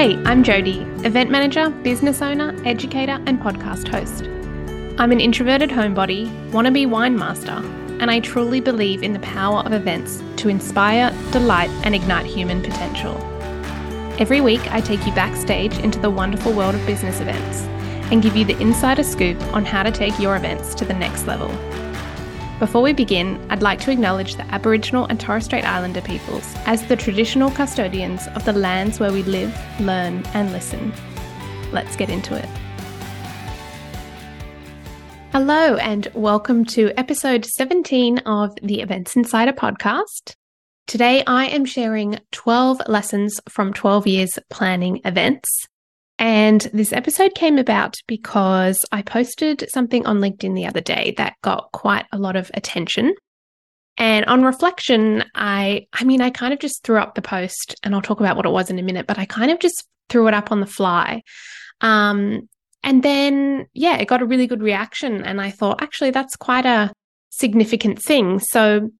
[0.00, 4.24] Hey, I'm Jody, event manager, business owner, educator, and podcast host.
[4.98, 7.62] I'm an introverted homebody, wannabe wine master,
[8.00, 12.62] and I truly believe in the power of events to inspire, delight, and ignite human
[12.62, 13.14] potential.
[14.18, 17.60] Every week, I take you backstage into the wonderful world of business events
[18.10, 21.26] and give you the insider scoop on how to take your events to the next
[21.26, 21.50] level.
[22.60, 26.86] Before we begin, I'd like to acknowledge the Aboriginal and Torres Strait Islander peoples as
[26.86, 30.92] the traditional custodians of the lands where we live, learn, and listen.
[31.72, 32.44] Let's get into it.
[35.32, 40.34] Hello, and welcome to episode 17 of the Events Insider podcast.
[40.86, 45.48] Today, I am sharing 12 lessons from 12 years planning events.
[46.20, 51.32] And this episode came about because I posted something on LinkedIn the other day that
[51.42, 53.14] got quite a lot of attention.
[53.96, 57.94] And on reflection, I I mean, I kind of just threw up the post and
[57.94, 60.28] I'll talk about what it was in a minute, but I kind of just threw
[60.28, 61.22] it up on the fly.
[61.80, 62.48] Um,
[62.82, 65.24] and then, yeah, it got a really good reaction.
[65.24, 66.92] And I thought, actually, that's quite a
[67.30, 68.40] significant thing.
[68.40, 68.90] So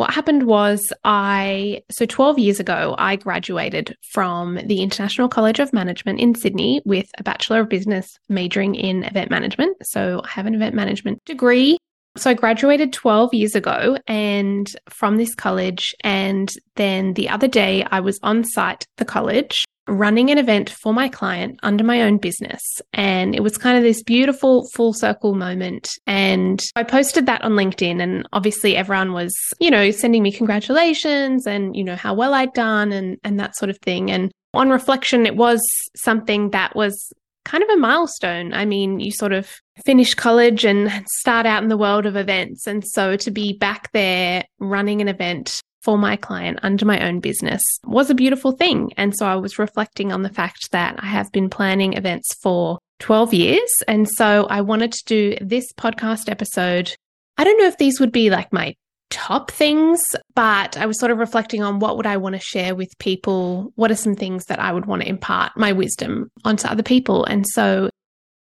[0.00, 5.74] what happened was I, so 12 years ago, I graduated from the International College of
[5.74, 9.76] Management in Sydney with a Bachelor of Business majoring in event management.
[9.82, 11.76] So I have an event management degree.
[12.16, 15.94] So I graduated 12 years ago and from this college.
[16.02, 20.94] And then the other day I was on site the college running an event for
[20.94, 22.60] my client under my own business.
[22.92, 25.88] And it was kind of this beautiful full circle moment.
[26.06, 28.02] And I posted that on LinkedIn.
[28.02, 32.52] And obviously, everyone was, you know, sending me congratulations and, you know, how well I'd
[32.52, 34.10] done and, and that sort of thing.
[34.10, 35.60] And on reflection, it was
[35.96, 37.12] something that was
[37.44, 38.52] kind of a milestone.
[38.52, 39.50] I mean, you sort of
[39.84, 42.66] finish college and start out in the world of events.
[42.66, 47.20] And so to be back there running an event for my client under my own
[47.20, 48.92] business was a beautiful thing.
[48.96, 52.78] And so I was reflecting on the fact that I have been planning events for
[53.00, 53.70] 12 years.
[53.88, 56.94] And so I wanted to do this podcast episode.
[57.38, 58.74] I don't know if these would be like my
[59.10, 60.00] top things,
[60.34, 63.72] but I was sort of reflecting on what would I want to share with people?
[63.74, 67.24] What are some things that I would want to impart my wisdom onto other people?
[67.24, 67.90] And so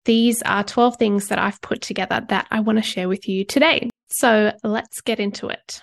[0.06, 3.44] these are 12 things that I've put together that I want to share with you
[3.44, 3.90] today.
[4.10, 5.80] So let's get into it.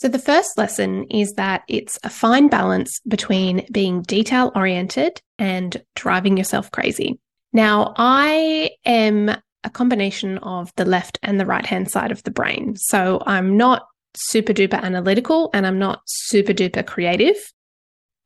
[0.00, 5.76] So, the first lesson is that it's a fine balance between being detail oriented and
[5.94, 7.20] driving yourself crazy.
[7.52, 12.30] Now, I am a combination of the left and the right hand side of the
[12.30, 12.76] brain.
[12.76, 13.82] So, I'm not
[14.16, 17.36] super duper analytical and I'm not super duper creative.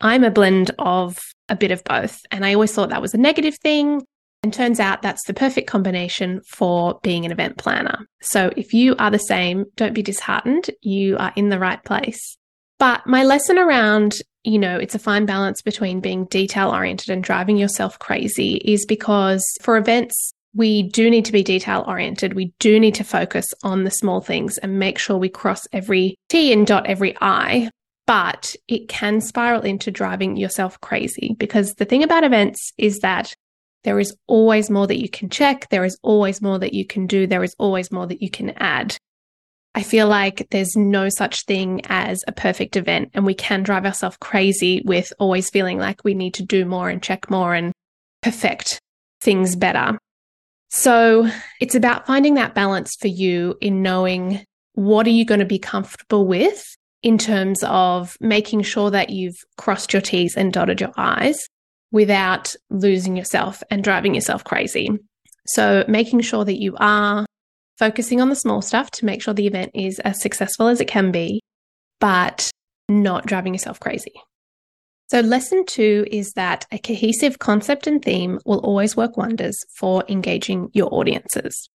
[0.01, 1.19] I'm a blend of
[1.49, 2.21] a bit of both.
[2.31, 4.01] And I always thought that was a negative thing.
[4.44, 8.06] And turns out that's the perfect combination for being an event planner.
[8.21, 10.69] So if you are the same, don't be disheartened.
[10.82, 12.37] You are in the right place.
[12.78, 17.25] But my lesson around, you know, it's a fine balance between being detail oriented and
[17.25, 22.34] driving yourself crazy is because for events, we do need to be detail oriented.
[22.34, 26.16] We do need to focus on the small things and make sure we cross every
[26.28, 27.71] T and dot every I.
[28.06, 33.33] But it can spiral into driving yourself crazy because the thing about events is that
[33.84, 35.69] there is always more that you can check.
[35.69, 37.27] There is always more that you can do.
[37.27, 38.97] There is always more that you can add.
[39.75, 43.84] I feel like there's no such thing as a perfect event, and we can drive
[43.84, 47.72] ourselves crazy with always feeling like we need to do more and check more and
[48.22, 48.81] perfect
[49.21, 49.99] things better.
[50.71, 51.28] So
[51.61, 55.59] it's about finding that balance for you in knowing what are you going to be
[55.59, 56.65] comfortable with
[57.03, 61.49] in terms of making sure that you've crossed your T's and dotted your I's
[61.94, 64.91] without losing yourself and driving yourself crazy.
[65.47, 67.25] So, making sure that you are
[67.78, 70.88] focusing on the small stuff to make sure the event is as successful as it
[70.88, 71.41] can be,
[72.00, 72.50] but
[72.88, 74.12] not driving yourself crazy.
[75.09, 80.03] So, lesson two is that a cohesive concept and theme will always work wonders for
[80.09, 81.69] engaging your audiences.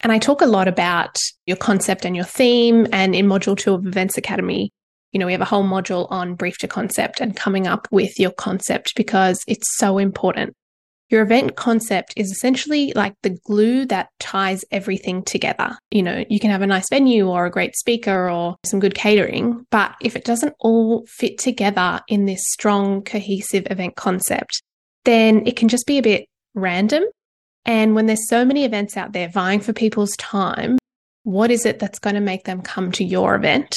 [0.00, 1.16] And I talk a lot about
[1.46, 2.88] your concept and your theme.
[2.92, 4.72] And in module two of Events Academy,
[5.12, 8.18] you know, we have a whole module on brief to concept and coming up with
[8.18, 10.54] your concept because it's so important.
[11.10, 15.78] Your event concept is essentially like the glue that ties everything together.
[15.90, 18.94] You know, you can have a nice venue or a great speaker or some good
[18.94, 24.62] catering, but if it doesn't all fit together in this strong, cohesive event concept,
[25.06, 27.04] then it can just be a bit random.
[27.64, 30.76] And when there's so many events out there vying for people's time,
[31.22, 33.74] what is it that's going to make them come to your event?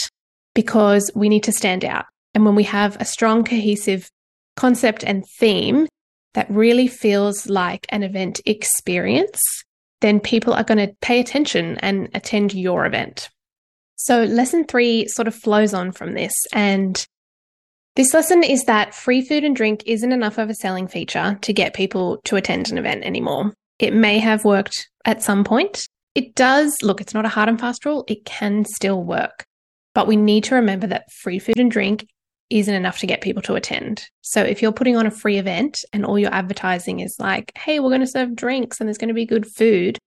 [0.54, 2.06] Because we need to stand out.
[2.34, 4.10] And when we have a strong, cohesive
[4.56, 5.88] concept and theme
[6.34, 9.40] that really feels like an event experience,
[10.00, 13.30] then people are going to pay attention and attend your event.
[13.98, 16.34] So, lesson three sort of flows on from this.
[16.54, 17.06] And
[17.96, 21.54] This lesson is that free food and drink isn't enough of a selling feature to
[21.54, 23.54] get people to attend an event anymore.
[23.80, 25.86] It may have worked at some point.
[26.16, 29.44] It does, look, it's not a hard and fast rule, it can still work.
[29.94, 32.08] But we need to remember that free food and drink
[32.50, 34.06] isn't enough to get people to attend.
[34.22, 37.80] So if you're putting on a free event and all your advertising is like, hey,
[37.80, 39.98] we're going to serve drinks and there's going to be good food,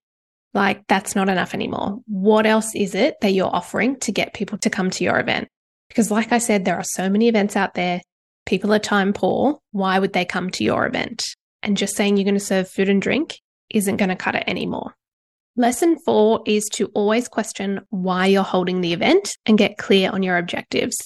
[0.53, 2.01] like that's not enough anymore.
[2.07, 5.49] What else is it that you're offering to get people to come to your event?
[5.89, 8.01] Because, like I said, there are so many events out there.
[8.47, 9.59] People are time poor.
[9.73, 11.23] Why would they come to your event?
[11.63, 13.39] And just saying you're going to serve food and drink
[13.71, 14.95] isn't going to cut it anymore.
[15.57, 20.25] Lesson four is to always question why you're holding the event and get clear on
[20.25, 20.97] your objectives.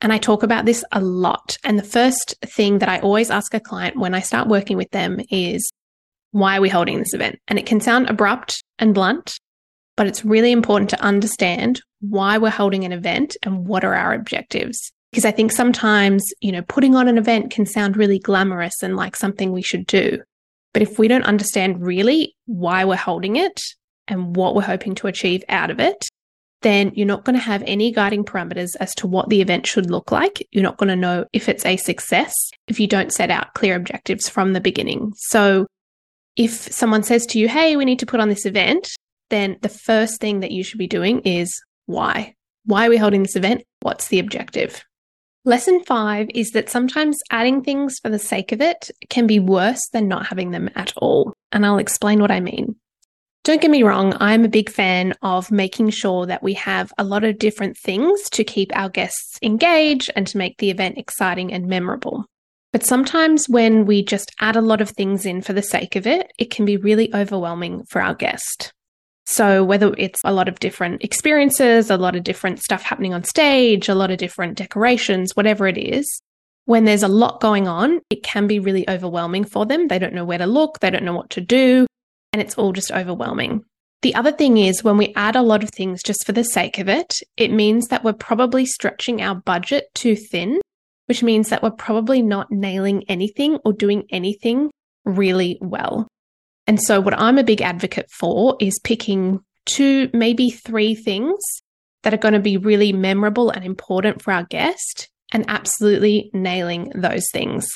[0.00, 1.56] And I talk about this a lot.
[1.62, 4.90] And the first thing that I always ask a client when I start working with
[4.90, 5.70] them is,
[6.32, 7.38] why are we holding this event?
[7.46, 9.38] And it can sound abrupt and blunt,
[9.96, 14.14] but it's really important to understand why we're holding an event and what are our
[14.14, 14.92] objectives.
[15.12, 18.96] Because I think sometimes, you know, putting on an event can sound really glamorous and
[18.96, 20.18] like something we should do.
[20.76, 23.58] But if we don't understand really why we're holding it
[24.08, 26.04] and what we're hoping to achieve out of it,
[26.60, 29.88] then you're not going to have any guiding parameters as to what the event should
[29.90, 30.46] look like.
[30.52, 32.34] You're not going to know if it's a success
[32.68, 35.14] if you don't set out clear objectives from the beginning.
[35.16, 35.66] So
[36.36, 38.86] if someone says to you, hey, we need to put on this event,
[39.30, 42.34] then the first thing that you should be doing is why?
[42.66, 43.62] Why are we holding this event?
[43.80, 44.84] What's the objective?
[45.46, 49.80] Lesson five is that sometimes adding things for the sake of it can be worse
[49.92, 51.32] than not having them at all.
[51.52, 52.74] And I'll explain what I mean.
[53.44, 57.04] Don't get me wrong, I'm a big fan of making sure that we have a
[57.04, 61.52] lot of different things to keep our guests engaged and to make the event exciting
[61.52, 62.24] and memorable.
[62.72, 66.08] But sometimes when we just add a lot of things in for the sake of
[66.08, 68.72] it, it can be really overwhelming for our guest.
[69.26, 73.24] So, whether it's a lot of different experiences, a lot of different stuff happening on
[73.24, 76.06] stage, a lot of different decorations, whatever it is,
[76.66, 79.88] when there's a lot going on, it can be really overwhelming for them.
[79.88, 81.86] They don't know where to look, they don't know what to do,
[82.32, 83.64] and it's all just overwhelming.
[84.02, 86.78] The other thing is when we add a lot of things just for the sake
[86.78, 90.60] of it, it means that we're probably stretching our budget too thin,
[91.06, 94.70] which means that we're probably not nailing anything or doing anything
[95.04, 96.06] really well.
[96.66, 101.38] And so, what I'm a big advocate for is picking two, maybe three things
[102.02, 106.92] that are going to be really memorable and important for our guest and absolutely nailing
[106.94, 107.68] those things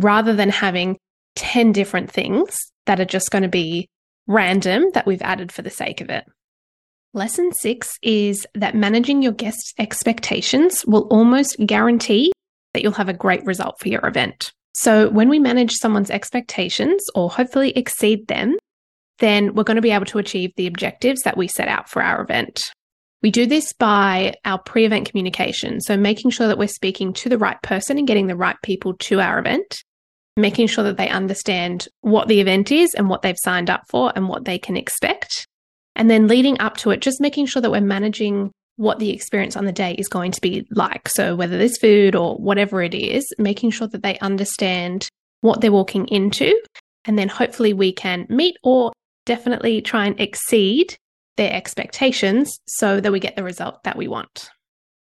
[0.00, 0.98] rather than having
[1.36, 2.56] 10 different things
[2.86, 3.88] that are just going to be
[4.26, 6.24] random that we've added for the sake of it.
[7.12, 12.32] Lesson six is that managing your guests' expectations will almost guarantee
[12.74, 14.52] that you'll have a great result for your event.
[14.78, 18.58] So, when we manage someone's expectations or hopefully exceed them,
[19.20, 22.02] then we're going to be able to achieve the objectives that we set out for
[22.02, 22.60] our event.
[23.22, 25.80] We do this by our pre event communication.
[25.80, 28.92] So, making sure that we're speaking to the right person and getting the right people
[28.98, 29.82] to our event,
[30.36, 34.12] making sure that they understand what the event is and what they've signed up for
[34.14, 35.46] and what they can expect.
[35.94, 39.56] And then leading up to it, just making sure that we're managing what the experience
[39.56, 41.08] on the day is going to be like.
[41.08, 45.08] So, whether there's food or whatever it is, making sure that they understand
[45.40, 46.60] what they're walking into.
[47.04, 48.92] And then hopefully we can meet or
[49.26, 50.96] definitely try and exceed
[51.36, 54.50] their expectations so that we get the result that we want.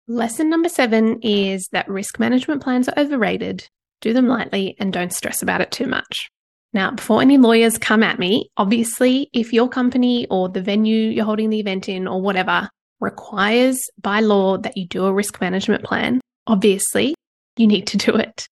[0.09, 3.67] Lesson number seven is that risk management plans are overrated.
[4.01, 6.29] Do them lightly and don't stress about it too much.
[6.73, 11.25] Now, before any lawyers come at me, obviously, if your company or the venue you're
[11.25, 12.71] holding the event in or whatever
[13.03, 17.15] requires by law that you do a risk management plan, obviously
[17.57, 18.47] you need to do it.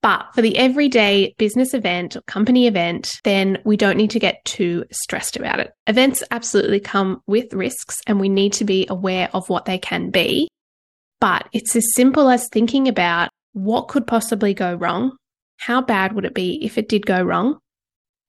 [0.00, 4.44] But for the everyday business event or company event, then we don't need to get
[4.44, 5.72] too stressed about it.
[5.86, 10.10] Events absolutely come with risks and we need to be aware of what they can
[10.10, 10.48] be.
[11.20, 15.16] But it's as simple as thinking about what could possibly go wrong?
[15.56, 17.58] How bad would it be if it did go wrong?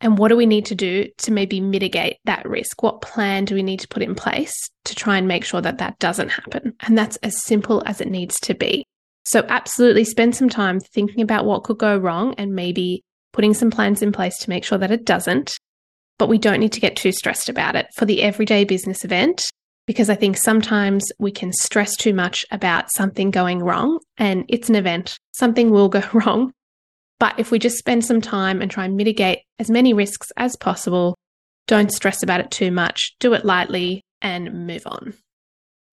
[0.01, 2.83] And what do we need to do to maybe mitigate that risk?
[2.83, 4.53] What plan do we need to put in place
[4.85, 6.75] to try and make sure that that doesn't happen?
[6.81, 8.85] And that's as simple as it needs to be.
[9.23, 13.71] So, absolutely spend some time thinking about what could go wrong and maybe putting some
[13.71, 15.57] plans in place to make sure that it doesn't.
[16.19, 19.43] But we don't need to get too stressed about it for the everyday business event
[19.85, 24.69] because I think sometimes we can stress too much about something going wrong and it's
[24.69, 25.17] an event.
[25.33, 26.53] Something will go wrong.
[27.19, 30.55] But if we just spend some time and try and mitigate as many risks as
[30.55, 31.15] possible,
[31.67, 35.13] don't stress about it too much, do it lightly and move on.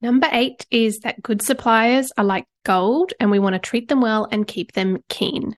[0.01, 4.01] Number eight is that good suppliers are like gold and we want to treat them
[4.01, 5.55] well and keep them keen.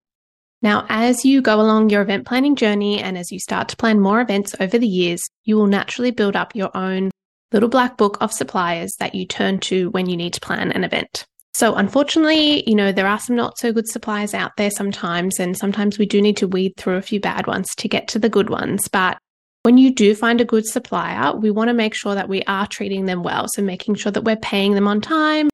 [0.61, 4.01] Now, as you go along your event planning journey and as you start to plan
[4.01, 7.11] more events over the years, you will naturally build up your own
[7.53, 10.85] little black book of suppliers that you turn to when you need to plan an
[10.85, 11.27] event.
[11.55, 15.57] So, unfortunately, you know, there are some not so good suppliers out there sometimes, and
[15.57, 18.29] sometimes we do need to weed through a few bad ones to get to the
[18.29, 18.89] good ones.
[18.89, 19.19] But
[19.63, 22.67] when you do find a good supplier, we want to make sure that we are
[22.67, 23.47] treating them well.
[23.55, 25.49] So, making sure that we're paying them on time,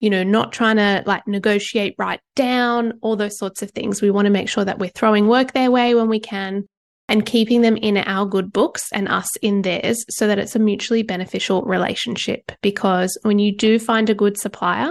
[0.00, 4.02] you know, not trying to like negotiate right down, all those sorts of things.
[4.02, 6.66] We want to make sure that we're throwing work their way when we can
[7.08, 10.58] and keeping them in our good books and us in theirs so that it's a
[10.58, 12.50] mutually beneficial relationship.
[12.60, 14.90] Because when you do find a good supplier,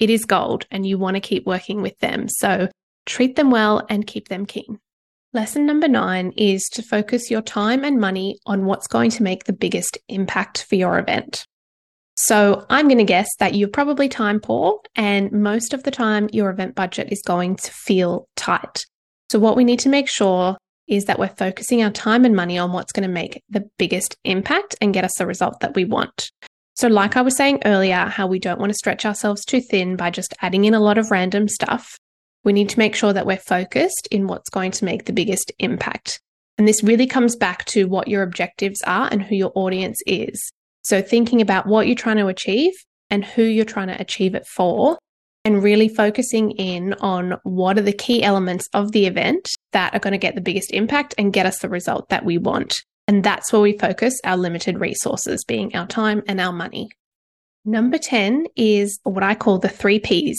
[0.00, 2.26] it is gold and you want to keep working with them.
[2.28, 2.68] So
[3.06, 4.80] treat them well and keep them keen.
[5.32, 9.44] Lesson number nine is to focus your time and money on what's going to make
[9.44, 11.46] the biggest impact for your event.
[12.16, 16.28] So I'm going to guess that you're probably time poor, and most of the time
[16.32, 18.80] your event budget is going to feel tight.
[19.30, 22.58] So, what we need to make sure is that we're focusing our time and money
[22.58, 25.84] on what's going to make the biggest impact and get us the result that we
[25.84, 26.30] want.
[26.80, 29.96] So, like I was saying earlier, how we don't want to stretch ourselves too thin
[29.96, 31.98] by just adding in a lot of random stuff,
[32.42, 35.52] we need to make sure that we're focused in what's going to make the biggest
[35.58, 36.22] impact.
[36.56, 40.40] And this really comes back to what your objectives are and who your audience is.
[40.80, 42.72] So, thinking about what you're trying to achieve
[43.10, 44.96] and who you're trying to achieve it for,
[45.44, 50.00] and really focusing in on what are the key elements of the event that are
[50.00, 52.80] going to get the biggest impact and get us the result that we want.
[53.10, 56.90] And that's where we focus our limited resources, being our time and our money.
[57.64, 60.38] Number 10 is what I call the three Ps,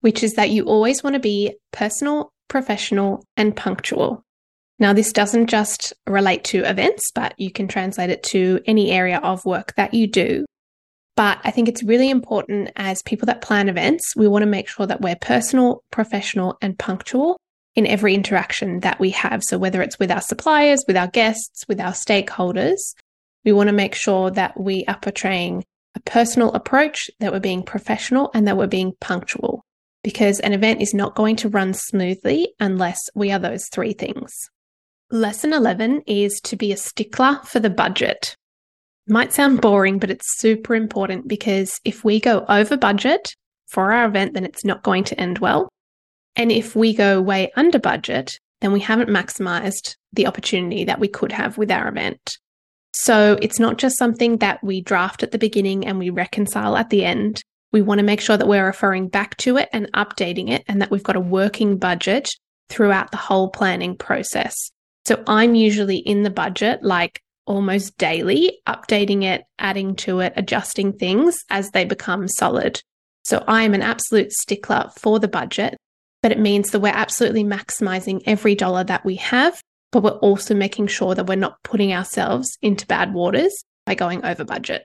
[0.00, 4.24] which is that you always want to be personal, professional, and punctual.
[4.80, 9.18] Now, this doesn't just relate to events, but you can translate it to any area
[9.18, 10.44] of work that you do.
[11.14, 14.66] But I think it's really important as people that plan events, we want to make
[14.66, 17.36] sure that we're personal, professional, and punctual
[17.78, 19.40] in every interaction that we have.
[19.44, 22.78] So, whether it's with our suppliers, with our guests, with our stakeholders,
[23.44, 27.62] we want to make sure that we are portraying a personal approach, that we're being
[27.62, 29.62] professional, and that we're being punctual.
[30.02, 34.32] Because an event is not going to run smoothly unless we are those three things.
[35.12, 38.34] Lesson 11 is to be a stickler for the budget.
[39.06, 43.36] Might sound boring, but it's super important because if we go over budget
[43.68, 45.68] for our event, then it's not going to end well.
[46.36, 51.08] And if we go way under budget, then we haven't maximized the opportunity that we
[51.08, 52.38] could have with our event.
[52.94, 56.90] So it's not just something that we draft at the beginning and we reconcile at
[56.90, 57.42] the end.
[57.70, 60.80] We want to make sure that we're referring back to it and updating it and
[60.80, 62.28] that we've got a working budget
[62.68, 64.54] throughout the whole planning process.
[65.06, 70.92] So I'm usually in the budget like almost daily, updating it, adding to it, adjusting
[70.92, 72.80] things as they become solid.
[73.24, 75.76] So I am an absolute stickler for the budget
[76.22, 79.60] but it means that we're absolutely maximizing every dollar that we have,
[79.92, 83.54] but we're also making sure that we're not putting ourselves into bad waters
[83.86, 84.84] by going over budget.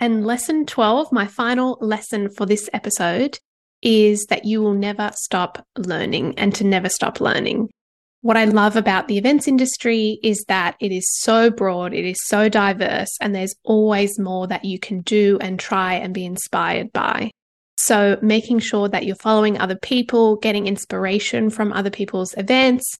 [0.00, 3.38] And lesson 12, my final lesson for this episode,
[3.82, 7.68] is that you will never stop learning and to never stop learning.
[8.22, 12.16] What I love about the events industry is that it is so broad, it is
[12.24, 16.90] so diverse, and there's always more that you can do and try and be inspired
[16.92, 17.30] by.
[17.86, 22.90] So, making sure that you're following other people, getting inspiration from other people's events,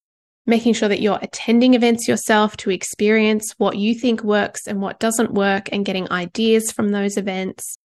[0.45, 5.01] making sure that you're attending events yourself to experience what you think works and what
[5.01, 7.79] doesn't work, and getting ideas from those events,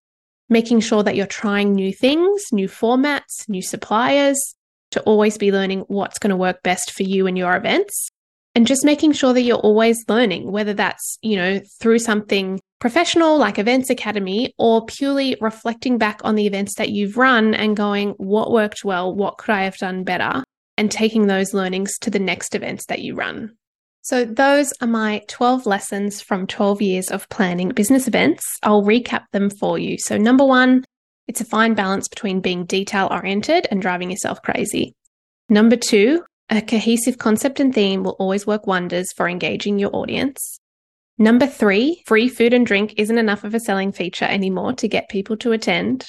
[0.49, 4.57] making sure that you're trying new things, new formats, new suppliers
[4.91, 8.09] to always be learning what's going to work best for you and your events.
[8.57, 13.39] And just making sure that you're always learning, whether that's, you know, through something professional
[13.39, 18.11] like Events Academy or purely reflecting back on the events that you've run and going,
[18.19, 19.15] what worked well?
[19.15, 20.45] What could I have done better?
[20.77, 23.57] And taking those learnings to the next events that you run.
[24.03, 28.45] So, those are my 12 lessons from 12 years of planning business events.
[28.63, 29.99] I'll recap them for you.
[29.99, 30.85] So, number one,
[31.27, 34.95] it's a fine balance between being detail oriented and driving yourself crazy.
[35.51, 40.59] Number two, a cohesive concept and theme will always work wonders for engaging your audience.
[41.19, 45.09] Number three, free food and drink isn't enough of a selling feature anymore to get
[45.09, 46.07] people to attend.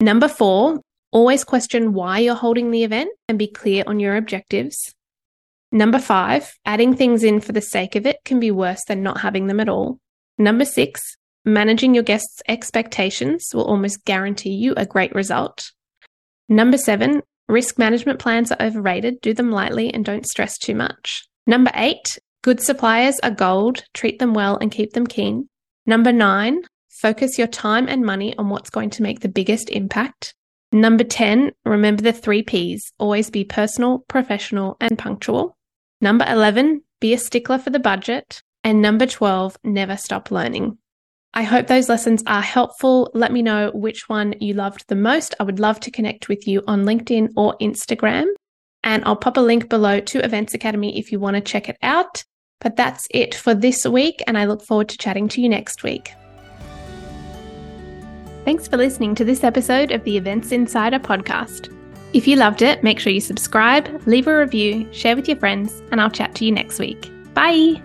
[0.00, 0.80] Number four,
[1.12, 4.94] always question why you're holding the event and be clear on your objectives.
[5.70, 9.20] Number five, adding things in for the sake of it can be worse than not
[9.20, 9.98] having them at all.
[10.38, 11.02] Number six,
[11.44, 15.70] managing your guests' expectations will almost guarantee you a great result.
[16.48, 19.20] Number seven, risk management plans are overrated.
[19.20, 21.24] Do them lightly and don't stress too much.
[21.46, 25.48] Number eight, Good suppliers are gold, treat them well and keep them keen.
[25.86, 26.60] Number nine,
[26.90, 30.34] focus your time and money on what's going to make the biggest impact.
[30.70, 35.56] Number 10, remember the three Ps always be personal, professional, and punctual.
[36.02, 38.42] Number 11, be a stickler for the budget.
[38.62, 40.76] And number 12, never stop learning.
[41.32, 43.10] I hope those lessons are helpful.
[43.14, 45.34] Let me know which one you loved the most.
[45.40, 48.26] I would love to connect with you on LinkedIn or Instagram.
[48.82, 51.78] And I'll pop a link below to Events Academy if you want to check it
[51.80, 52.22] out.
[52.60, 55.82] But that's it for this week, and I look forward to chatting to you next
[55.82, 56.12] week.
[58.44, 61.74] Thanks for listening to this episode of the Events Insider podcast.
[62.12, 65.82] If you loved it, make sure you subscribe, leave a review, share with your friends,
[65.90, 67.10] and I'll chat to you next week.
[67.34, 67.82] Bye!